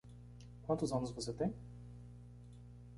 [0.63, 1.53] Quantos anos você tem?